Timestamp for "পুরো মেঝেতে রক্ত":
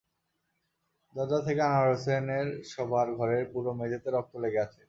3.51-4.33